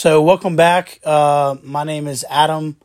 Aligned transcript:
So, 0.00 0.22
welcome 0.22 0.54
back. 0.54 1.00
Uh, 1.02 1.56
my 1.60 1.82
name 1.82 2.06
is 2.06 2.24
Adam 2.30 2.76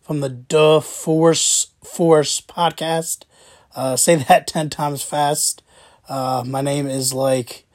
from 0.00 0.20
the 0.20 0.30
Duh 0.30 0.80
Force 0.80 1.66
Force 1.84 2.40
podcast. 2.40 3.24
Uh, 3.76 3.94
say 3.94 4.14
that 4.28 4.46
10 4.46 4.70
times 4.70 5.02
fast. 5.02 5.62
Uh, 6.08 6.42
my 6.46 6.62
name 6.62 6.86
is 6.86 7.12
like 7.12 7.66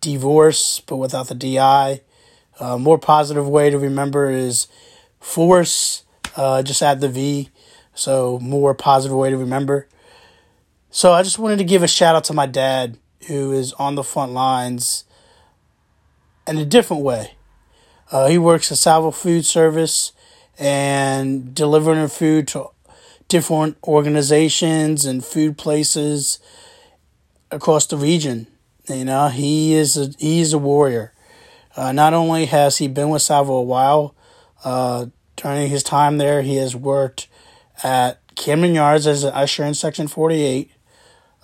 divorce, 0.00 0.78
but 0.78 0.98
without 0.98 1.26
the 1.26 1.34
DI. 1.34 2.02
Uh, 2.60 2.78
more 2.78 2.96
positive 2.96 3.48
way 3.48 3.70
to 3.70 3.76
remember 3.76 4.30
is 4.30 4.68
force, 5.18 6.04
uh, 6.36 6.62
just 6.62 6.80
add 6.80 7.00
the 7.00 7.08
V. 7.08 7.50
So, 7.92 8.38
more 8.38 8.72
positive 8.72 9.16
way 9.16 9.30
to 9.30 9.36
remember. 9.36 9.88
So, 10.90 11.12
I 11.12 11.24
just 11.24 11.40
wanted 11.40 11.58
to 11.58 11.64
give 11.64 11.82
a 11.82 11.88
shout 11.88 12.14
out 12.14 12.22
to 12.26 12.32
my 12.32 12.46
dad 12.46 12.98
who 13.26 13.50
is 13.50 13.72
on 13.72 13.96
the 13.96 14.04
front 14.04 14.30
lines 14.30 15.02
in 16.46 16.56
a 16.56 16.64
different 16.64 17.02
way. 17.02 17.32
Uh, 18.14 18.28
he 18.28 18.38
works 18.38 18.70
at 18.70 18.78
Salvo 18.78 19.10
Food 19.10 19.44
Service 19.44 20.12
and 20.56 21.52
delivering 21.52 22.06
food 22.06 22.46
to 22.46 22.68
different 23.26 23.76
organizations 23.82 25.04
and 25.04 25.24
food 25.24 25.58
places 25.58 26.38
across 27.50 27.88
the 27.88 27.96
region. 27.96 28.46
You 28.88 29.04
know, 29.04 29.30
he 29.30 29.74
is 29.74 29.96
a 29.96 30.12
he 30.16 30.40
is 30.40 30.52
a 30.52 30.58
warrior. 30.58 31.12
Uh, 31.74 31.90
not 31.90 32.14
only 32.14 32.44
has 32.44 32.78
he 32.78 32.86
been 32.86 33.08
with 33.08 33.20
Salvo 33.20 33.54
a 33.54 33.62
while, 33.62 34.14
uh, 34.62 35.06
during 35.34 35.68
his 35.68 35.82
time 35.82 36.18
there, 36.18 36.42
he 36.42 36.54
has 36.54 36.76
worked 36.76 37.26
at 37.82 38.20
Camden 38.36 38.74
Yards 38.74 39.08
as 39.08 39.24
an 39.24 39.34
usher 39.34 39.64
in 39.64 39.74
Section 39.74 40.06
48. 40.06 40.70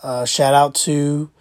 Uh, 0.04 0.24
shout 0.24 0.54
out 0.54 0.76
to 0.76 1.32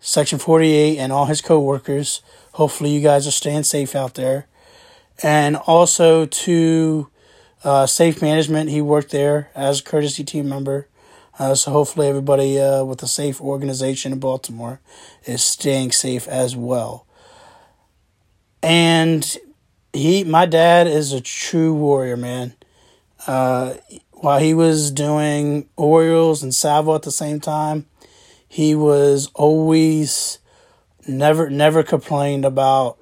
Section 0.00 0.38
48 0.38 0.98
and 0.98 1.12
all 1.12 1.26
his 1.26 1.40
coworkers. 1.40 2.22
Hopefully, 2.52 2.90
you 2.90 3.00
guys 3.00 3.26
are 3.26 3.32
staying 3.32 3.64
safe 3.64 3.94
out 3.94 4.14
there. 4.14 4.46
And 5.22 5.56
also 5.56 6.26
to 6.26 7.08
uh, 7.64 7.86
Safe 7.86 8.20
Management, 8.20 8.70
he 8.70 8.80
worked 8.80 9.10
there 9.10 9.50
as 9.54 9.80
a 9.80 9.84
courtesy 9.84 10.24
team 10.24 10.48
member. 10.48 10.88
Uh, 11.38 11.54
so 11.54 11.70
hopefully, 11.70 12.08
everybody 12.08 12.58
uh, 12.60 12.84
with 12.84 13.02
a 13.02 13.06
safe 13.06 13.40
organization 13.40 14.12
in 14.12 14.20
Baltimore 14.20 14.80
is 15.24 15.42
staying 15.42 15.92
safe 15.92 16.26
as 16.28 16.56
well. 16.56 17.06
And 18.62 19.36
he, 19.92 20.24
my 20.24 20.46
dad, 20.46 20.86
is 20.86 21.12
a 21.12 21.20
true 21.20 21.74
warrior, 21.74 22.16
man. 22.16 22.54
Uh, 23.26 23.74
while 24.12 24.38
he 24.38 24.54
was 24.54 24.90
doing 24.90 25.68
Orioles 25.76 26.42
and 26.42 26.54
Salvo 26.54 26.94
at 26.94 27.02
the 27.02 27.10
same 27.10 27.40
time, 27.40 27.86
he 28.56 28.74
was 28.74 29.28
always 29.34 30.38
never 31.06 31.50
never 31.50 31.82
complained 31.82 32.42
about 32.46 32.96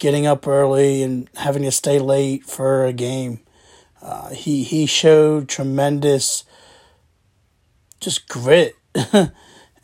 getting 0.00 0.26
up 0.26 0.44
early 0.48 1.04
and 1.04 1.30
having 1.36 1.62
to 1.62 1.70
stay 1.70 2.00
late 2.00 2.42
for 2.42 2.84
a 2.84 2.92
game. 2.92 3.38
Uh, 4.02 4.30
he 4.30 4.64
he 4.64 4.84
showed 4.86 5.48
tremendous 5.48 6.42
just 8.00 8.28
grit 8.28 8.74
and 9.12 9.32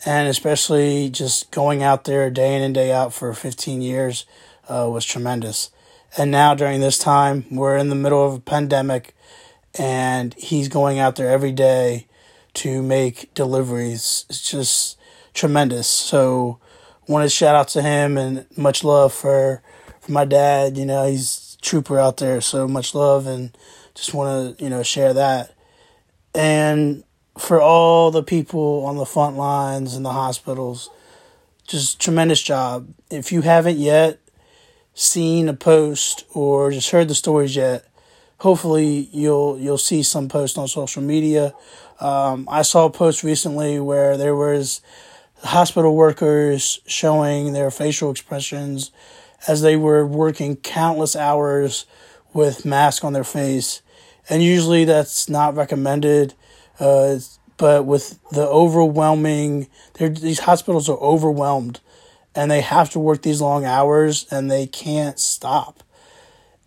especially 0.04 1.08
just 1.10 1.52
going 1.52 1.80
out 1.80 2.02
there 2.02 2.28
day 2.28 2.56
in 2.56 2.62
and 2.62 2.74
day 2.74 2.90
out 2.90 3.14
for 3.14 3.32
15 3.32 3.80
years 3.80 4.26
uh, 4.68 4.88
was 4.90 5.04
tremendous. 5.04 5.70
And 6.16 6.32
now 6.32 6.56
during 6.56 6.80
this 6.80 6.98
time, 6.98 7.44
we're 7.52 7.76
in 7.76 7.88
the 7.88 7.94
middle 7.94 8.26
of 8.26 8.34
a 8.34 8.40
pandemic 8.40 9.14
and 9.78 10.34
he's 10.34 10.66
going 10.66 10.98
out 10.98 11.14
there 11.14 11.30
every 11.30 11.52
day 11.52 12.07
to 12.58 12.82
make 12.82 13.32
deliveries. 13.34 14.24
It's 14.28 14.50
just 14.50 14.98
tremendous. 15.34 15.86
So 15.86 16.58
want 17.06 17.24
to 17.24 17.30
shout 17.30 17.54
out 17.54 17.68
to 17.68 17.82
him 17.82 18.18
and 18.18 18.46
much 18.56 18.84
love 18.84 19.12
for 19.12 19.62
for 20.00 20.12
my 20.12 20.24
dad. 20.24 20.76
You 20.76 20.86
know, 20.86 21.06
he's 21.06 21.56
trooper 21.62 21.98
out 21.98 22.16
there, 22.18 22.40
so 22.40 22.66
much 22.66 22.94
love 22.94 23.26
and 23.26 23.56
just 23.94 24.14
want 24.14 24.58
to 24.58 24.64
you 24.64 24.70
know 24.70 24.82
share 24.82 25.14
that. 25.14 25.54
And 26.34 27.04
for 27.36 27.60
all 27.60 28.10
the 28.10 28.22
people 28.22 28.84
on 28.84 28.96
the 28.96 29.06
front 29.06 29.36
lines 29.36 29.94
in 29.94 30.02
the 30.02 30.12
hospitals, 30.12 30.90
just 31.66 32.00
tremendous 32.00 32.42
job. 32.42 32.88
If 33.10 33.30
you 33.30 33.42
haven't 33.42 33.78
yet 33.78 34.18
seen 34.94 35.48
a 35.48 35.54
post 35.54 36.24
or 36.34 36.72
just 36.72 36.90
heard 36.90 37.08
the 37.08 37.14
stories 37.14 37.54
yet, 37.54 37.86
hopefully 38.38 39.08
you'll 39.12 39.58
you'll 39.58 39.78
see 39.78 40.02
some 40.02 40.28
posts 40.28 40.58
on 40.58 40.68
social 40.68 41.02
media. 41.02 41.54
Um, 42.00 42.48
I 42.50 42.62
saw 42.62 42.86
a 42.86 42.90
post 42.90 43.22
recently 43.22 43.80
where 43.80 44.16
there 44.16 44.36
was 44.36 44.80
hospital 45.42 45.94
workers 45.94 46.80
showing 46.86 47.52
their 47.52 47.70
facial 47.70 48.10
expressions 48.10 48.90
as 49.46 49.62
they 49.62 49.76
were 49.76 50.06
working 50.06 50.56
countless 50.56 51.14
hours 51.14 51.86
with 52.32 52.64
mask 52.64 53.04
on 53.04 53.12
their 53.12 53.24
face. 53.24 53.82
And 54.28 54.42
usually 54.42 54.84
that's 54.84 55.28
not 55.28 55.56
recommended. 55.56 56.34
Uh, 56.78 57.18
but 57.56 57.84
with 57.84 58.18
the 58.30 58.46
overwhelming, 58.46 59.68
these 59.94 60.40
hospitals 60.40 60.88
are 60.88 60.98
overwhelmed 60.98 61.80
and 62.34 62.50
they 62.50 62.60
have 62.60 62.90
to 62.90 63.00
work 63.00 63.22
these 63.22 63.40
long 63.40 63.64
hours 63.64 64.26
and 64.30 64.50
they 64.50 64.66
can't 64.66 65.18
stop. 65.18 65.82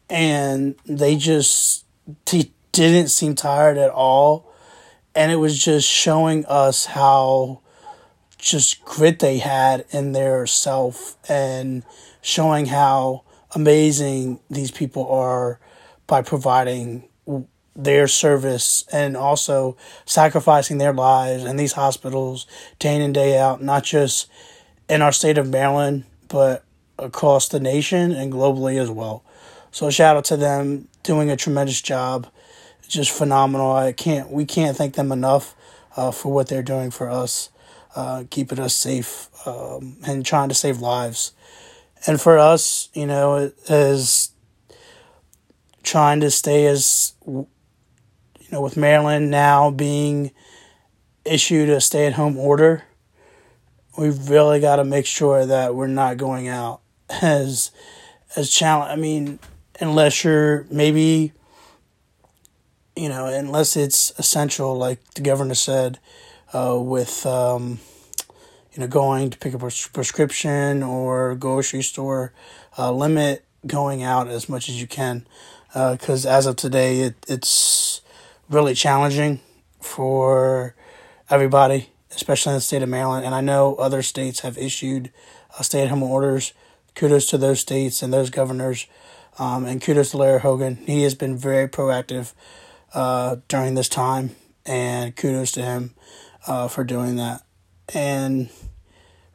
And 0.10 0.76
they 0.86 1.16
just 1.16 1.86
didn't 2.26 3.08
seem 3.08 3.36
tired 3.36 3.78
at 3.78 3.90
all. 3.90 4.51
And 5.14 5.32
it 5.32 5.38
was 5.38 5.62
just 5.64 5.88
showing 5.88 6.46
us 6.46 6.86
how 6.86 7.62
just 8.38 8.84
grit 8.84 9.20
they 9.20 9.38
had 9.38 9.86
in 9.92 10.14
their 10.14 10.48
self 10.48 11.16
and 11.30 11.84
showing 12.22 12.66
how 12.68 13.24
amazing 13.54 14.40
these 14.50 14.72
people 14.72 15.08
are 15.10 15.60
by 16.08 16.22
providing 16.22 17.08
their 17.76 18.08
service 18.08 18.84
and 18.92 19.16
also 19.16 19.78
sacrificing 20.06 20.78
their 20.78 20.94
lives 20.94 21.44
in 21.44 21.56
these 21.56 21.74
hospitals 21.74 22.48
day 22.80 22.96
in 22.96 23.02
and 23.02 23.14
day 23.14 23.38
out, 23.38 23.62
not 23.62 23.84
just 23.84 24.30
in 24.90 25.02
our 25.02 25.12
state 25.12 25.38
of 25.38 25.50
Maryland, 25.50 26.04
but 26.28 26.64
across 27.00 27.48
the 27.48 27.60
nation 27.60 28.12
and 28.12 28.32
globally 28.32 28.80
as 28.80 28.90
well. 28.90 29.24
So 29.72 29.90
shout 29.90 30.18
out 30.18 30.26
to 30.26 30.38
them 30.38 30.88
doing 31.04 31.30
a 31.32 31.38
tremendous 31.38 31.82
job. 31.82 32.28
Just 32.92 33.12
phenomenal. 33.12 33.72
I 33.72 33.94
can't 33.94 34.30
we 34.30 34.46
can't 34.46 34.76
thank 34.76 34.96
them 34.96 35.12
enough 35.12 35.56
uh, 35.96 36.12
for 36.12 36.32
what 36.32 36.48
they're 36.48 36.64
doing 36.64 36.92
for 36.92 37.10
us 37.10 37.50
uh, 37.96 38.24
keeping 38.30 38.60
us 38.60 38.76
safe 38.76 39.30
um, 39.46 39.98
and 40.06 40.26
trying 40.26 40.50
to 40.50 40.56
save 40.56 40.80
lives. 40.80 41.34
And 42.08 42.20
for 42.20 42.38
us, 42.38 42.90
you 42.94 43.06
know, 43.06 43.52
as 43.70 44.32
trying 45.84 46.20
to 46.22 46.32
stay 46.32 46.66
as, 46.66 47.14
you 47.26 47.48
know, 48.52 48.62
with 48.62 48.78
Maryland 48.78 49.30
now 49.30 49.70
being 49.72 50.32
issued 51.26 51.70
a 51.70 51.82
stay 51.82 52.08
at 52.08 52.14
home 52.14 52.38
order, 52.38 52.84
we've 53.98 54.30
really 54.30 54.60
got 54.60 54.78
to 54.78 54.84
make 54.84 55.06
sure 55.06 55.46
that 55.46 55.76
we're 55.76 55.88
not 55.88 56.18
going 56.18 56.48
out 56.48 56.82
as 57.22 57.72
as 58.36 58.50
challenge. 58.50 58.92
I 58.92 58.96
mean, 58.96 59.40
unless 59.80 60.24
you're 60.24 60.66
maybe, 60.72 61.34
you 63.02 63.10
know, 63.10 63.26
unless 63.26 63.76
it's 63.76 64.12
essential, 64.20 64.78
like 64.78 65.04
the 65.16 65.22
governor 65.22 65.56
said, 65.56 65.98
uh, 66.54 66.78
with 66.80 67.26
um, 67.26 67.80
you 68.74 68.80
know 68.80 68.86
going 68.86 69.32
to 69.32 69.40
pick 69.40 69.56
up 69.56 69.64
a 69.64 69.72
prescription 69.92 70.84
or 70.84 71.34
grocery 71.34 71.82
store. 71.82 72.32
Uh, 72.78 72.92
limit 72.92 73.44
going 73.66 74.04
out 74.04 74.28
as 74.28 74.48
much 74.48 74.70
as 74.70 74.80
you 74.80 74.86
can 74.86 75.26
because 75.74 76.28
uh, 76.28 76.30
as 76.30 76.46
of 76.46 76.58
today, 76.58 77.00
it, 77.00 77.16
it's 77.28 78.02
really 78.52 78.76
challenging 78.76 79.40
for 79.80 80.76
everybody, 81.28 81.90
especially 82.12 82.52
in 82.52 82.58
the 82.58 82.62
state 82.62 82.84
of 82.84 82.90
Maryland. 82.90 83.26
And 83.26 83.34
I 83.34 83.42
know 83.42 83.76
other 83.78 84.04
states 84.04 84.42
have 84.42 84.60
issued 84.60 85.12
uh, 85.58 85.64
stay 85.64 85.82
at 85.82 85.90
home 85.90 86.04
orders. 86.04 86.54
Kudos 86.94 87.26
to 87.28 87.40
those 87.40 87.62
states 87.62 88.04
and 88.04 88.14
those 88.14 88.30
governors. 88.30 88.86
Um, 89.40 89.66
and 89.66 89.82
kudos 89.82 90.12
to 90.12 90.18
Larry 90.18 90.42
Hogan. 90.42 90.76
He 90.86 91.02
has 91.02 91.16
been 91.16 91.36
very 91.36 91.68
proactive 91.68 92.34
uh, 92.94 93.38
during 93.48 93.76
this 93.76 93.90
time, 93.90 94.36
and 94.66 95.16
kudos 95.16 95.52
to 95.54 95.62
him 95.62 95.94
uh, 96.48 96.68
for 96.68 96.84
doing 96.84 97.16
that. 97.18 97.44
And 97.94 98.50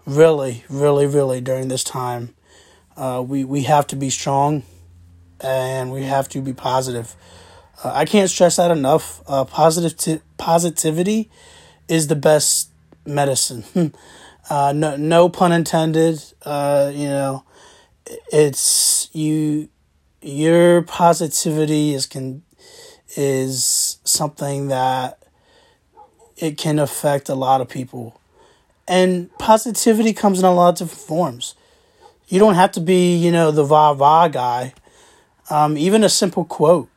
really, 0.06 0.64
really, 0.68 1.06
really 1.06 1.40
during 1.40 1.68
this 1.68 1.84
time, 1.84 2.34
uh, 2.96 3.22
we, 3.26 3.44
we 3.44 3.62
have 3.64 3.86
to 3.88 3.96
be 3.96 4.10
strong 4.10 4.62
and 5.40 5.92
we 5.92 6.04
have 6.04 6.28
to 6.30 6.40
be 6.40 6.52
positive. 6.52 7.14
Uh, 7.84 7.92
I 7.94 8.04
can't 8.04 8.30
stress 8.30 8.56
that 8.56 8.70
enough. 8.70 9.22
Uh, 9.26 9.44
positive 9.44 9.96
t- 9.96 10.20
positivity 10.38 11.30
is 11.88 12.08
the 12.08 12.16
best 12.16 12.70
medicine. 13.04 13.64
uh, 14.50 14.72
no, 14.74 14.96
no 14.96 15.28
pun 15.28 15.52
intended. 15.52 16.22
Uh, 16.42 16.90
you 16.94 17.08
know, 17.08 17.44
it's 18.32 19.10
you. 19.12 19.68
Your 20.22 20.82
positivity 20.82 21.94
is 21.94 22.06
can 22.06 22.42
is 23.14 23.98
something 24.04 24.68
that 24.68 25.22
it 26.36 26.58
can 26.58 26.78
affect 26.78 27.28
a 27.28 27.34
lot 27.34 27.60
of 27.60 27.68
people. 27.68 28.20
And 28.88 29.36
positivity 29.38 30.12
comes 30.12 30.38
in 30.38 30.44
a 30.44 30.54
lot 30.54 30.80
of 30.80 30.88
different 30.88 31.06
forms. 31.06 31.54
You 32.28 32.38
don't 32.38 32.54
have 32.54 32.72
to 32.72 32.80
be, 32.80 33.16
you 33.16 33.30
know, 33.30 33.50
the 33.50 33.64
va 33.64 33.94
va 33.94 34.28
guy. 34.30 34.74
Um, 35.50 35.78
even 35.78 36.04
a 36.04 36.08
simple 36.08 36.44
quote. 36.44 36.88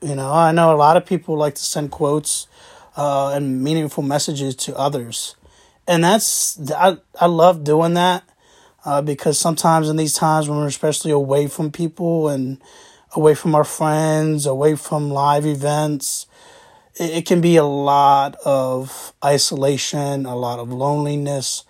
You 0.00 0.14
know, 0.14 0.32
I 0.32 0.52
know 0.52 0.74
a 0.74 0.76
lot 0.76 0.96
of 0.96 1.06
people 1.06 1.36
like 1.36 1.54
to 1.54 1.62
send 1.62 1.90
quotes 1.90 2.48
uh, 2.96 3.30
and 3.34 3.62
meaningful 3.62 4.02
messages 4.02 4.56
to 4.56 4.76
others, 4.76 5.36
and 5.86 6.02
that's 6.02 6.58
I 6.72 6.96
I 7.20 7.26
love 7.26 7.62
doing 7.62 7.94
that 7.94 8.24
uh, 8.84 9.02
because 9.02 9.38
sometimes 9.38 9.88
in 9.88 9.96
these 9.96 10.14
times 10.14 10.48
when 10.48 10.58
we're 10.58 10.66
especially 10.66 11.12
away 11.12 11.46
from 11.46 11.70
people 11.70 12.28
and 12.28 12.60
away 13.14 13.34
from 13.34 13.54
our 13.54 13.64
friends, 13.64 14.46
away 14.46 14.74
from 14.74 15.10
live 15.10 15.46
events, 15.46 16.26
it, 16.94 17.26
can 17.26 17.40
be 17.40 17.56
a 17.56 17.64
lot 17.64 18.36
of 18.44 19.12
isolation, 19.24 20.26
a 20.26 20.36
lot 20.36 20.58
of 20.58 20.70
loneliness. 20.70 21.64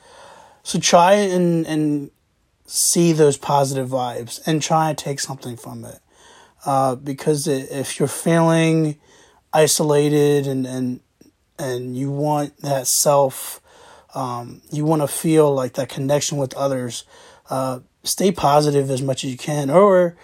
So 0.63 0.79
try 0.79 1.15
and 1.15 1.67
and 1.67 2.11
see 2.67 3.13
those 3.13 3.37
positive 3.37 3.89
vibes 3.89 4.41
and 4.47 4.63
try 4.63 4.89
and 4.89 4.99
take 4.99 5.21
something 5.21 5.57
from 5.57 5.85
it. 5.85 6.01
Uh, 6.65 6.95
because 6.95 7.47
if 7.47 7.99
you're 7.99 8.09
feeling 8.09 8.99
isolated 9.53 10.47
and 10.47 10.67
and 10.67 11.01
and 11.59 11.97
you 11.97 12.11
want 12.11 12.57
that 12.59 12.87
self, 12.87 13.61
um, 14.15 14.63
you 14.71 14.85
want 14.85 15.03
to 15.03 15.09
feel 15.09 15.53
like 15.55 15.75
that 15.75 15.89
connection 15.89 16.39
with 16.39 16.55
others. 16.55 17.05
Uh, 17.51 17.81
stay 18.05 18.33
positive 18.33 18.91
as 18.91 19.03
much 19.03 19.25
as 19.25 19.31
you 19.31 19.39
can, 19.39 19.71
or 19.71 20.17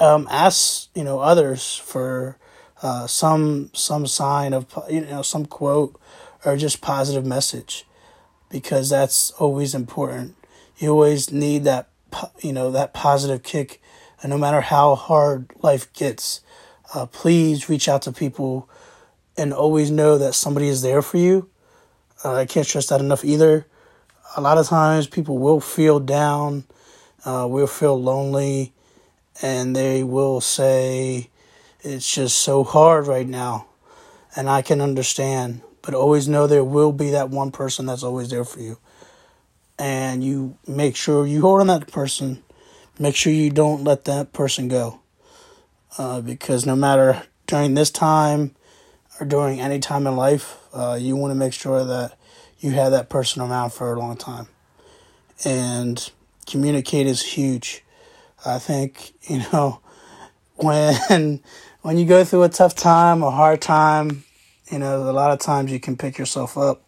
um, 0.00 0.26
ask 0.30 0.88
you 0.94 1.04
know 1.04 1.20
others 1.20 1.76
for 1.76 2.36
uh, 2.82 3.06
some 3.06 3.70
some 3.72 4.06
sign 4.06 4.52
of 4.52 4.66
you 4.90 5.02
know 5.02 5.22
some 5.22 5.46
quote 5.46 5.98
or 6.44 6.56
just 6.56 6.80
positive 6.80 7.24
message, 7.24 7.86
because 8.50 8.90
that's 8.90 9.30
always 9.32 9.74
important. 9.74 10.36
You 10.78 10.90
always 10.90 11.32
need 11.32 11.64
that 11.64 11.88
you 12.40 12.52
know 12.52 12.70
that 12.70 12.92
positive 12.92 13.42
kick 13.42 13.80
and 14.24 14.30
no 14.30 14.38
matter 14.38 14.62
how 14.62 14.94
hard 14.94 15.50
life 15.62 15.92
gets, 15.92 16.40
uh, 16.94 17.04
please 17.04 17.68
reach 17.68 17.88
out 17.88 18.00
to 18.02 18.10
people 18.12 18.68
and 19.36 19.52
always 19.52 19.90
know 19.90 20.16
that 20.16 20.34
somebody 20.34 20.68
is 20.68 20.80
there 20.80 21.02
for 21.02 21.18
you. 21.18 21.48
Uh, 22.24 22.36
I 22.36 22.46
can't 22.46 22.66
stress 22.66 22.86
that 22.86 23.00
enough 23.00 23.22
either. 23.22 23.66
A 24.34 24.40
lot 24.40 24.56
of 24.56 24.66
times 24.66 25.06
people 25.06 25.36
will 25.36 25.60
feel 25.60 26.00
down, 26.00 26.64
uh, 27.26 27.46
will 27.50 27.66
feel 27.66 28.00
lonely, 28.00 28.72
and 29.42 29.74
they 29.74 30.02
will 30.02 30.40
say, 30.40 31.30
It's 31.80 32.12
just 32.12 32.38
so 32.38 32.64
hard 32.64 33.06
right 33.06 33.28
now. 33.28 33.66
And 34.36 34.50
I 34.50 34.62
can 34.62 34.80
understand, 34.80 35.62
but 35.82 35.94
always 35.94 36.28
know 36.28 36.46
there 36.46 36.64
will 36.64 36.92
be 36.92 37.10
that 37.10 37.30
one 37.30 37.50
person 37.50 37.86
that's 37.86 38.02
always 38.02 38.30
there 38.30 38.44
for 38.44 38.60
you. 38.60 38.78
And 39.78 40.24
you 40.24 40.56
make 40.66 40.96
sure 40.96 41.26
you 41.26 41.40
hold 41.40 41.60
on 41.60 41.66
that 41.68 41.90
person 41.90 42.42
make 42.98 43.16
sure 43.16 43.32
you 43.32 43.50
don't 43.50 43.84
let 43.84 44.04
that 44.04 44.32
person 44.32 44.68
go. 44.68 45.00
Uh, 45.96 46.20
because 46.20 46.66
no 46.66 46.74
matter 46.74 47.22
during 47.46 47.74
this 47.74 47.90
time 47.90 48.54
or 49.18 49.26
during 49.26 49.60
any 49.60 49.78
time 49.78 50.06
in 50.06 50.16
life, 50.16 50.58
uh, 50.72 50.98
you 51.00 51.16
want 51.16 51.30
to 51.30 51.36
make 51.36 51.52
sure 51.52 51.84
that 51.84 52.16
you 52.58 52.70
have 52.72 52.92
that 52.92 53.08
person 53.08 53.42
around 53.42 53.70
for 53.72 53.92
a 53.92 53.98
long 53.98 54.16
time. 54.16 54.48
And 55.44 56.10
communicate 56.46 57.06
is 57.06 57.22
huge. 57.22 57.83
I 58.44 58.58
think, 58.58 59.12
you 59.30 59.38
know, 59.52 59.80
when 60.56 61.40
when 61.82 61.98
you 61.98 62.06
go 62.06 62.24
through 62.24 62.44
a 62.44 62.48
tough 62.48 62.74
time, 62.74 63.22
a 63.22 63.30
hard 63.30 63.60
time, 63.60 64.24
you 64.70 64.78
know, 64.78 65.08
a 65.08 65.12
lot 65.12 65.30
of 65.30 65.38
times 65.38 65.70
you 65.70 65.80
can 65.80 65.96
pick 65.96 66.18
yourself 66.18 66.56
up. 66.56 66.82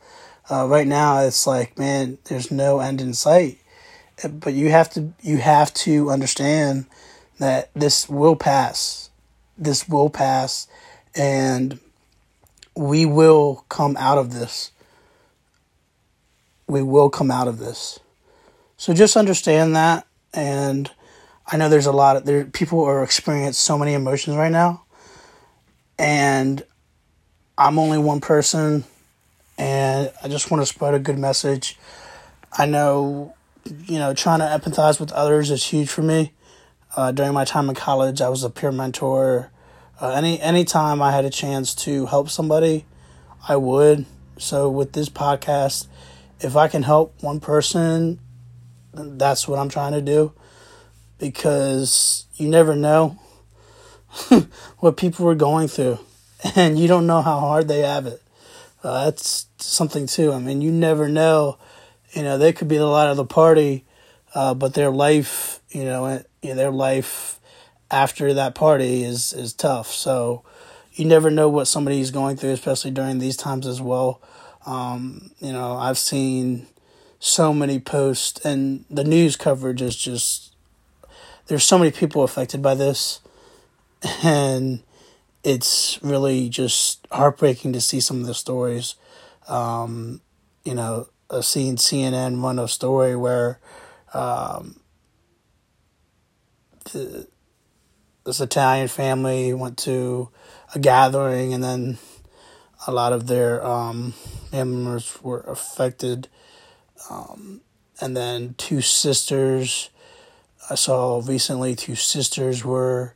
Uh, 0.48 0.66
right 0.66 0.86
now, 0.86 1.18
it's 1.18 1.46
like, 1.46 1.76
man, 1.76 2.18
there's 2.24 2.50
no 2.50 2.78
end 2.78 3.00
in 3.00 3.12
sight 3.12 3.58
but 4.24 4.54
you 4.54 4.70
have 4.70 4.90
to 4.90 5.12
you 5.20 5.38
have 5.38 5.72
to 5.74 6.10
understand 6.10 6.86
that 7.38 7.70
this 7.74 8.08
will 8.08 8.36
pass. 8.36 9.10
This 9.58 9.88
will 9.88 10.10
pass 10.10 10.68
and 11.14 11.78
we 12.74 13.06
will 13.06 13.64
come 13.68 13.96
out 13.98 14.18
of 14.18 14.32
this. 14.32 14.70
We 16.66 16.82
will 16.82 17.10
come 17.10 17.30
out 17.30 17.48
of 17.48 17.58
this. 17.58 18.00
So 18.76 18.92
just 18.92 19.16
understand 19.16 19.76
that 19.76 20.06
and 20.32 20.90
I 21.48 21.56
know 21.56 21.68
there's 21.68 21.86
a 21.86 21.92
lot 21.92 22.16
of 22.16 22.24
there 22.24 22.44
people 22.44 22.82
are 22.84 23.02
experiencing 23.02 23.52
so 23.52 23.78
many 23.78 23.94
emotions 23.94 24.36
right 24.36 24.52
now. 24.52 24.82
And 25.98 26.62
I'm 27.56 27.78
only 27.78 27.98
one 27.98 28.20
person 28.20 28.84
and 29.56 30.12
I 30.22 30.28
just 30.28 30.50
want 30.50 30.62
to 30.62 30.66
spread 30.66 30.94
a 30.94 30.98
good 30.98 31.18
message. 31.18 31.78
I 32.52 32.66
know 32.66 33.34
you 33.86 33.98
know, 33.98 34.14
trying 34.14 34.40
to 34.40 34.44
empathize 34.44 35.00
with 35.00 35.12
others 35.12 35.50
is 35.50 35.64
huge 35.64 35.88
for 35.88 36.02
me. 36.02 36.32
Uh, 36.94 37.12
during 37.12 37.32
my 37.32 37.44
time 37.44 37.68
in 37.68 37.74
college, 37.74 38.20
I 38.20 38.28
was 38.28 38.42
a 38.42 38.50
peer 38.50 38.72
mentor. 38.72 39.50
Uh, 40.00 40.10
any 40.10 40.40
any 40.40 40.64
time 40.64 41.02
I 41.02 41.12
had 41.12 41.24
a 41.24 41.30
chance 41.30 41.74
to 41.76 42.06
help 42.06 42.30
somebody, 42.30 42.84
I 43.48 43.56
would. 43.56 44.06
So 44.38 44.68
with 44.70 44.92
this 44.92 45.08
podcast, 45.08 45.86
if 46.40 46.56
I 46.56 46.68
can 46.68 46.82
help 46.82 47.14
one 47.22 47.40
person, 47.40 48.20
that's 48.92 49.48
what 49.48 49.58
I'm 49.58 49.68
trying 49.68 49.92
to 49.92 50.02
do, 50.02 50.32
because 51.18 52.26
you 52.34 52.48
never 52.48 52.74
know 52.74 53.18
what 54.78 54.96
people 54.96 55.28
are 55.28 55.34
going 55.34 55.68
through, 55.68 55.98
and 56.54 56.78
you 56.78 56.88
don't 56.88 57.06
know 57.06 57.22
how 57.22 57.40
hard 57.40 57.68
they 57.68 57.80
have 57.80 58.06
it. 58.06 58.22
Uh, 58.82 59.06
that's 59.06 59.46
something 59.58 60.06
too. 60.06 60.32
I 60.32 60.38
mean, 60.38 60.62
you 60.62 60.70
never 60.70 61.08
know 61.08 61.58
you 62.16 62.22
know, 62.22 62.38
they 62.38 62.52
could 62.52 62.66
be 62.66 62.78
the 62.78 62.86
light 62.86 63.10
of 63.10 63.18
the 63.18 63.26
party, 63.26 63.84
uh, 64.34 64.54
but 64.54 64.72
their 64.72 64.90
life, 64.90 65.60
you 65.68 65.84
know, 65.84 66.22
their 66.42 66.70
life 66.70 67.38
after 67.90 68.32
that 68.34 68.54
party 68.54 69.04
is 69.04 69.34
is 69.34 69.52
tough. 69.52 69.92
So 69.92 70.42
you 70.94 71.04
never 71.04 71.30
know 71.30 71.50
what 71.50 71.66
somebody's 71.66 72.10
going 72.10 72.38
through, 72.38 72.52
especially 72.52 72.90
during 72.90 73.18
these 73.18 73.36
times 73.36 73.66
as 73.66 73.82
well. 73.82 74.22
Um, 74.64 75.30
you 75.40 75.52
know, 75.52 75.76
I've 75.76 75.98
seen 75.98 76.66
so 77.20 77.52
many 77.52 77.78
posts, 77.78 78.44
and 78.44 78.86
the 78.88 79.04
news 79.04 79.36
coverage 79.36 79.82
is 79.82 79.94
just 79.94 80.55
there's 81.46 81.64
so 81.64 81.78
many 81.78 81.90
people 81.90 82.22
affected 82.22 82.62
by 82.62 82.74
this, 82.74 83.20
and 84.22 84.82
it's 85.44 85.98
really 86.02 86.48
just 86.48 87.06
heartbreaking 87.12 87.72
to 87.72 87.80
see 87.80 88.00
some 88.00 88.20
of 88.20 88.26
the 88.26 88.34
stories. 88.34 88.96
Um, 89.48 90.20
you 90.64 90.74
know, 90.74 91.08
I've 91.30 91.42
CNN 91.42 92.42
run 92.42 92.58
a 92.58 92.68
story 92.68 93.14
where 93.16 93.60
um, 94.12 94.80
the, 96.92 97.28
this 98.24 98.40
Italian 98.40 98.88
family 98.88 99.52
went 99.54 99.78
to 99.78 100.30
a 100.74 100.78
gathering 100.78 101.54
and 101.54 101.62
then 101.62 101.98
a 102.86 102.92
lot 102.92 103.12
of 103.12 103.26
their 103.26 103.64
um, 103.64 104.14
members 104.52 105.18
were 105.22 105.40
affected. 105.40 106.28
Um, 107.10 107.60
and 108.00 108.16
then 108.16 108.54
two 108.58 108.80
sisters, 108.80 109.90
I 110.68 110.74
saw 110.74 111.22
recently, 111.24 111.74
two 111.76 111.94
sisters 111.94 112.64
were, 112.64 113.14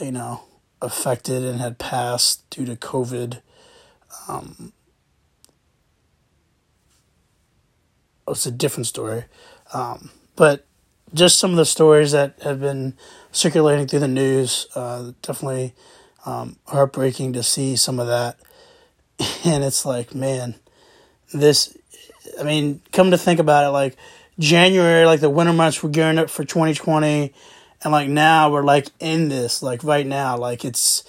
you 0.00 0.12
know, 0.12 0.42
affected 0.80 1.44
and 1.44 1.60
had 1.60 1.78
passed 1.78 2.48
due 2.50 2.64
to 2.66 2.76
COVID. 2.76 3.40
Um, 4.28 4.72
it's 8.28 8.46
a 8.46 8.50
different 8.50 8.86
story. 8.86 9.24
Um, 9.72 10.10
but 10.36 10.66
just 11.14 11.38
some 11.38 11.50
of 11.50 11.56
the 11.56 11.64
stories 11.64 12.12
that 12.12 12.40
have 12.42 12.60
been 12.60 12.94
circulating 13.32 13.86
through 13.86 14.00
the 14.00 14.08
news, 14.08 14.66
uh, 14.74 15.12
definitely 15.20 15.74
um, 16.24 16.56
heartbreaking 16.66 17.32
to 17.34 17.42
see 17.42 17.76
some 17.76 17.98
of 17.98 18.06
that. 18.06 18.38
And 19.44 19.64
it's 19.64 19.84
like, 19.84 20.14
man, 20.14 20.54
this, 21.34 21.76
I 22.38 22.44
mean, 22.44 22.80
come 22.92 23.10
to 23.10 23.18
think 23.18 23.40
about 23.40 23.64
it, 23.64 23.70
like 23.70 23.96
January, 24.42 25.06
like 25.06 25.20
the 25.20 25.30
winter 25.30 25.52
months, 25.52 25.82
we're 25.82 25.90
gearing 25.90 26.18
up 26.18 26.28
for 26.30 26.44
2020. 26.44 27.32
And 27.84 27.92
like 27.92 28.08
now 28.08 28.50
we're 28.50 28.62
like 28.62 28.88
in 29.00 29.28
this, 29.28 29.62
like 29.62 29.82
right 29.82 30.06
now, 30.06 30.36
like 30.36 30.64
it's, 30.64 31.04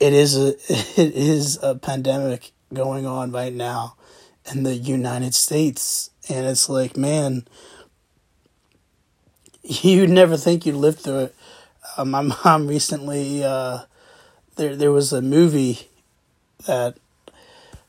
it 0.00 0.12
is 0.12 0.36
a, 0.36 0.48
it 0.68 1.14
is 1.14 1.58
a 1.62 1.74
pandemic 1.74 2.52
going 2.72 3.06
on 3.06 3.30
right 3.30 3.52
now 3.52 3.96
in 4.52 4.62
the 4.62 4.74
United 4.74 5.34
States 5.34 6.10
and 6.28 6.46
it's 6.46 6.68
like, 6.68 6.96
man, 6.96 7.46
you'd 9.62 10.10
never 10.10 10.36
think 10.36 10.64
you'd 10.64 10.76
live 10.76 10.98
through 10.98 11.24
it. 11.24 11.34
Uh, 11.96 12.04
my 12.04 12.22
mom 12.44 12.66
recently, 12.66 13.44
uh, 13.44 13.80
there 14.56 14.76
there 14.76 14.92
was 14.92 15.12
a 15.12 15.20
movie 15.20 15.88
that, 16.66 16.96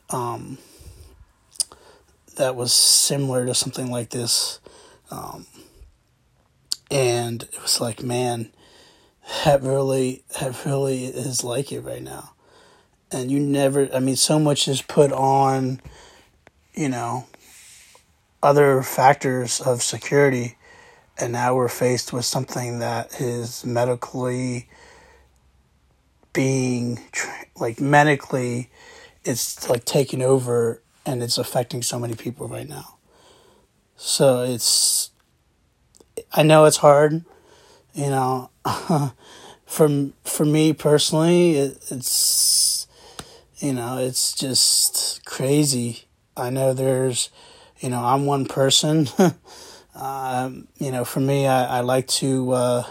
um, 0.09 0.57
that 2.35 2.55
was 2.55 2.73
similar 2.73 3.45
to 3.45 3.53
something 3.53 3.89
like 3.91 4.09
this, 4.09 4.59
um, 5.11 5.45
and 6.91 7.43
it 7.43 7.61
was 7.61 7.81
like, 7.81 8.03
man, 8.03 8.51
that 9.43 9.61
really 9.61 10.23
that 10.39 10.65
really 10.65 11.05
is 11.05 11.43
like 11.43 11.71
it 11.71 11.81
right 11.81 12.03
now, 12.03 12.33
and 13.11 13.31
you 13.31 13.39
never. 13.39 13.89
I 13.93 13.99
mean, 13.99 14.15
so 14.15 14.39
much 14.39 14.67
is 14.67 14.81
put 14.81 15.11
on, 15.11 15.81
you 16.73 16.89
know, 16.89 17.25
other 18.41 18.81
factors 18.83 19.59
of 19.61 19.81
security 19.81 20.55
and 21.17 21.31
now 21.33 21.55
we're 21.55 21.69
faced 21.69 22.11
with 22.11 22.25
something 22.25 22.79
that 22.79 23.19
is 23.21 23.65
medically 23.65 24.67
being 26.33 26.99
like 27.55 27.79
medically 27.79 28.69
it's 29.23 29.69
like 29.69 29.85
taking 29.85 30.21
over 30.21 30.81
and 31.05 31.23
it's 31.23 31.37
affecting 31.37 31.81
so 31.81 31.99
many 31.99 32.15
people 32.15 32.47
right 32.47 32.67
now. 32.67 32.97
So 33.97 34.41
it's 34.43 35.11
i 36.33 36.43
know 36.43 36.65
it's 36.65 36.77
hard 36.77 37.23
you 37.93 38.09
know. 38.09 38.49
For 39.65 39.89
for 40.23 40.45
me 40.45 40.73
personally 40.73 41.53
it, 41.57 41.77
it's 41.91 42.87
you 43.57 43.73
know 43.73 43.97
it's 43.97 44.33
just 44.33 45.25
crazy. 45.25 46.05
I 46.37 46.49
know 46.51 46.73
there's 46.73 47.29
you 47.79 47.89
know 47.89 48.03
i'm 48.03 48.25
one 48.25 48.45
person. 48.45 49.09
Um, 49.95 50.67
you 50.77 50.91
know 50.91 51.05
for 51.05 51.21
me 51.21 51.47
i, 51.47 51.77
I 51.77 51.81
like 51.81 52.07
to 52.19 52.51
uh, 52.51 52.83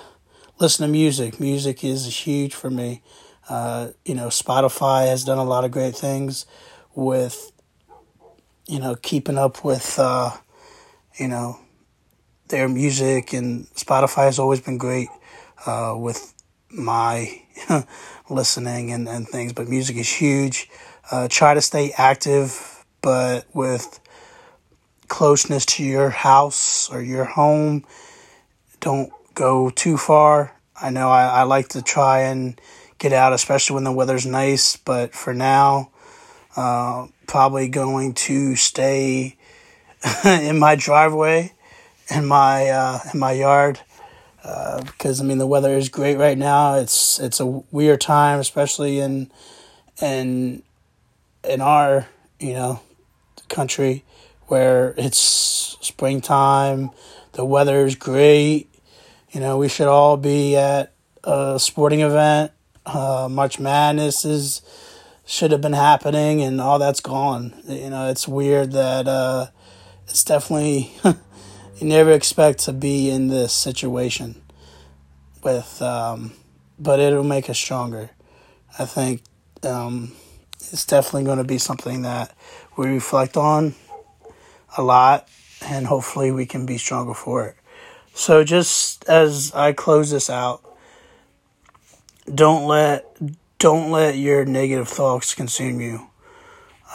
listen 0.59 0.87
to 0.87 0.92
music. 0.92 1.40
Music 1.40 1.85
is 1.85 2.06
huge 2.26 2.54
for 2.54 2.71
me. 2.71 3.02
Uh, 3.49 3.88
you 4.04 4.14
know, 4.14 4.28
Spotify 4.28 5.06
has 5.09 5.25
done 5.25 5.38
a 5.38 5.44
lot 5.44 5.64
of 5.64 5.71
great 5.71 5.94
things 5.94 6.47
with, 6.94 7.52
you 8.66 8.78
know, 8.78 8.97
keeping 8.97 9.38
up 9.38 9.64
with, 9.64 9.99
uh, 9.99 10.30
you 11.18 11.28
know, 11.28 11.59
their 12.49 12.68
music, 12.68 13.33
and 13.33 13.66
Spotify 13.75 14.25
has 14.25 14.38
always 14.38 14.61
been 14.61 14.78
great 14.78 15.09
uh, 15.66 15.94
with 15.97 16.35
my 16.71 17.42
listening 18.30 18.90
and, 18.90 19.09
and 19.09 19.28
things. 19.28 19.52
But 19.52 19.68
music 19.68 19.97
is 19.97 20.09
huge. 20.09 20.68
Uh, 21.11 21.28
try 21.30 21.54
to 21.54 21.61
stay 21.61 21.92
active, 21.97 22.85
but 23.02 23.47
with 23.54 24.00
closeness 25.09 25.66
to 25.66 25.85
your 25.85 26.11
house 26.11 26.90
or 26.90 27.02
your 27.02 27.25
home. 27.25 27.85
Don't 28.80 29.12
go 29.35 29.71
too 29.71 29.97
far. 29.97 30.52
I 30.80 30.90
know 30.90 31.09
I, 31.09 31.26
I 31.26 31.42
like 31.44 31.68
to 31.71 31.83
try 31.83 32.23
and 32.23 32.61
get 32.99 33.12
out, 33.12 33.33
especially 33.33 33.75
when 33.75 33.85
the 33.85 33.92
weather's 33.92 34.26
nice. 34.26 34.76
But 34.76 35.14
for 35.14 35.35
now, 35.35 35.90
uh, 36.56 37.06
probably 37.26 37.68
going 37.68 38.14
to 38.14 38.56
stay 38.56 39.37
in 40.25 40.58
my 40.58 40.76
driveway, 40.76 41.52
in 42.11 42.26
my 42.26 42.68
uh, 42.68 42.99
in 43.12 43.20
my 43.20 43.32
yard, 43.32 43.80
uh, 44.42 44.82
because 44.82 45.20
I 45.20 45.25
mean 45.25 45.38
the 45.38 45.46
weather 45.46 45.76
is 45.76 45.88
great 45.88 46.16
right 46.16 46.38
now. 46.38 46.75
It's 46.75 47.18
it's 47.18 47.40
a 47.40 47.46
weird 47.46 48.00
time, 48.00 48.40
especially 48.40 49.00
in 49.00 49.30
in 50.00 50.62
in 51.49 51.61
our 51.61 52.08
you 52.38 52.52
know 52.52 52.80
country 53.49 54.04
where 54.46 54.94
it's 54.96 55.18
springtime. 55.80 56.90
The 57.32 57.44
weather 57.44 57.84
is 57.84 57.96
great. 57.96 58.68
You 59.32 59.40
know, 59.40 59.58
we 59.58 59.68
should 59.68 59.88
all 59.88 60.16
be 60.16 60.56
at 60.56 60.92
a 61.25 61.58
sporting 61.58 62.00
event 62.00 62.52
uh, 62.87 63.28
March 63.30 63.58
Madness 63.58 64.25
is 64.25 64.62
should 65.26 65.50
have 65.50 65.61
been 65.61 65.73
happening, 65.73 66.43
and 66.43 66.61
all 66.61 66.78
that's 66.78 67.00
gone. 67.00 67.54
You 67.66 67.90
know, 67.90 68.09
it's 68.11 68.28
weird 68.28 68.73
that 68.73 69.09
uh, 69.09 69.47
it's 70.07 70.25
definitely 70.25 70.93
you 71.04 71.87
never 71.87 72.12
expect 72.12 72.61
to 72.61 72.73
be 72.73 73.11
in 73.11 73.28
this 73.28 73.52
situation 73.52 74.43
with, 75.43 75.81
um, 75.83 76.33
but 76.78 77.00
it'll 77.00 77.25
make 77.25 77.49
us 77.49 77.59
stronger. 77.59 78.11
I 78.78 78.85
think 78.85 79.23
um, 79.62 80.12
it's 80.59 80.85
definitely 80.85 81.25
going 81.25 81.38
to 81.38 81.45
be 81.45 81.59
something 81.59 82.02
that 82.02 82.35
we 82.76 82.88
reflect 82.88 83.37
on 83.37 83.75
a 84.76 84.83
lot, 84.83 85.28
and 85.62 85.87
hopefully 85.87 86.33
we 86.33 86.47
can 86.47 86.66
be 86.66 86.78
stronger 86.78 87.14
for 87.14 87.47
it. 87.47 87.57
So, 88.14 88.45
just 88.45 89.09
as 89.09 89.52
I 89.54 89.73
close 89.73 90.11
this 90.11 90.31
out, 90.31 90.62
don't 92.33 92.66
let 92.66 93.07
don't 93.64 93.90
let 93.90 94.18
your 94.18 94.44
negative 94.44 94.87
thoughts 94.87 95.35
consume 95.35 95.80
you 95.80 96.06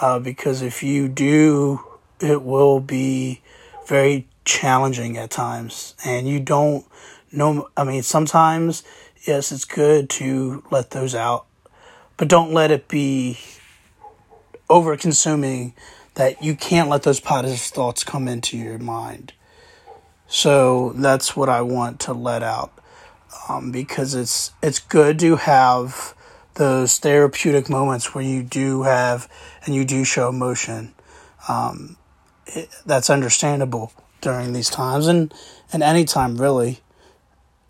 uh, 0.01 0.19
because 0.19 0.61
if 0.61 0.83
you 0.83 1.07
do 1.07 1.83
it 2.19 2.43
will 2.43 2.79
be 2.79 3.41
very 3.87 4.27
challenging 4.45 5.17
at 5.17 5.31
times. 5.31 5.95
And 6.05 6.27
you 6.27 6.39
don't 6.39 6.85
know 7.31 7.67
i 7.75 7.83
mean 7.83 8.03
sometimes 8.03 8.83
yes 9.25 9.51
it's 9.51 9.65
good 9.65 10.11
to 10.11 10.63
let 10.69 10.91
those 10.91 11.15
out 11.15 11.47
but 12.17 12.27
don't 12.27 12.53
let 12.53 12.69
it 12.69 12.87
be 12.87 13.39
over 14.69 14.95
consuming 14.95 15.73
that 16.13 16.43
you 16.43 16.55
can't 16.55 16.87
let 16.87 17.01
those 17.01 17.19
positive 17.19 17.59
thoughts 17.59 18.03
come 18.03 18.27
into 18.27 18.57
your 18.57 18.77
mind. 18.77 19.33
So 20.27 20.93
that's 20.95 21.35
what 21.35 21.49
i 21.49 21.63
want 21.63 21.99
to 22.01 22.13
let 22.13 22.43
out 22.43 22.71
um, 23.47 23.71
because 23.71 24.13
it's 24.13 24.51
it's 24.61 24.77
good 24.77 25.17
to 25.17 25.37
have 25.37 26.13
those 26.55 26.97
therapeutic 26.99 27.69
moments 27.69 28.13
where 28.13 28.23
you 28.23 28.43
do 28.43 28.83
have 28.83 29.29
and 29.65 29.75
you 29.75 29.85
do 29.85 30.03
show 30.03 30.29
emotion. 30.29 30.93
Um, 31.47 31.97
it, 32.47 32.69
that's 32.85 33.09
understandable 33.09 33.93
during 34.21 34.53
these 34.53 34.69
times 34.69 35.07
and 35.07 35.33
and 35.71 35.83
any 35.83 36.05
time 36.05 36.37
really. 36.37 36.79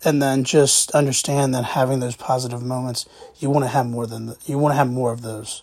And 0.02 0.22
then 0.22 0.44
just 0.44 0.90
understand 0.92 1.54
that 1.54 1.62
having 1.62 2.00
those 2.00 2.16
positive 2.16 2.62
moments, 2.62 3.06
you 3.38 3.50
want 3.50 3.64
to 3.64 3.68
have 3.68 3.86
more 3.86 4.06
than 4.06 4.26
the, 4.26 4.36
you 4.46 4.56
want 4.56 4.72
to 4.72 4.76
have 4.76 4.90
more 4.90 5.12
of 5.12 5.20
those. 5.20 5.62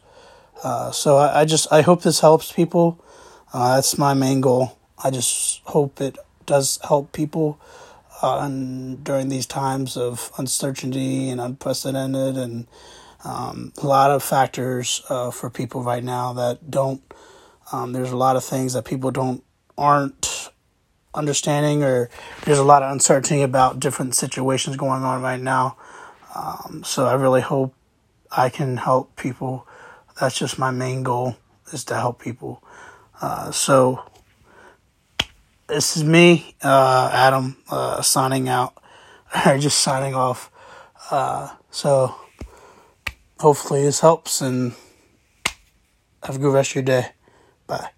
Uh, 0.63 0.91
so 0.91 1.17
I, 1.17 1.41
I, 1.41 1.45
just 1.45 1.71
I 1.73 1.81
hope 1.81 2.03
this 2.03 2.19
helps 2.19 2.51
people. 2.51 3.03
Uh, 3.51 3.75
that's 3.75 3.97
my 3.97 4.13
main 4.13 4.41
goal. 4.41 4.77
I 5.03 5.09
just 5.09 5.61
hope 5.65 5.99
it 6.01 6.19
does 6.45 6.79
help 6.87 7.13
people 7.13 7.59
uh, 8.21 8.47
during 8.47 9.29
these 9.29 9.45
times 9.45 9.97
of 9.97 10.31
uncertainty 10.37 11.29
and 11.29 11.39
unprecedented 11.39 12.37
and 12.37 12.67
um, 13.23 13.73
a 13.81 13.87
lot 13.87 14.11
of 14.11 14.23
factors 14.23 15.01
uh, 15.09 15.31
for 15.31 15.49
people 15.49 15.83
right 15.83 16.03
now 16.03 16.33
that 16.33 16.69
don't 16.69 17.01
um, 17.71 17.91
there's 17.91 18.11
a 18.11 18.17
lot 18.17 18.35
of 18.35 18.43
things 18.43 18.73
that 18.73 18.85
people 18.85 19.11
don't 19.11 19.43
aren't 19.77 20.49
understanding 21.13 21.83
or 21.83 22.09
there's 22.45 22.59
a 22.59 22.63
lot 22.63 22.83
of 22.83 22.91
uncertainty 22.91 23.41
about 23.41 23.79
different 23.79 24.15
situations 24.15 24.77
going 24.77 25.03
on 25.03 25.21
right 25.21 25.41
now. 25.41 25.75
Um, 26.35 26.83
so 26.85 27.07
i 27.07 27.13
really 27.15 27.41
hope 27.41 27.73
i 28.31 28.49
can 28.49 28.77
help 28.77 29.15
people. 29.15 29.67
That's 30.19 30.37
just 30.37 30.59
my 30.59 30.71
main 30.71 31.03
goal 31.03 31.35
is 31.71 31.83
to 31.85 31.95
help 31.95 32.21
people. 32.21 32.63
Uh, 33.21 33.51
so 33.51 34.03
this 35.67 35.97
is 35.97 36.03
me, 36.03 36.55
uh, 36.63 37.09
Adam, 37.11 37.57
uh, 37.69 38.01
signing 38.01 38.47
out, 38.47 38.73
or 39.45 39.57
just 39.57 39.79
signing 39.79 40.15
off. 40.15 40.51
Uh, 41.11 41.55
so 41.71 42.15
hopefully 43.39 43.83
this 43.83 43.99
helps 43.99 44.41
and 44.41 44.73
have 46.23 46.35
a 46.35 46.39
good 46.39 46.53
rest 46.53 46.71
of 46.71 46.75
your 46.75 46.83
day. 46.83 47.09
Bye. 47.67 47.89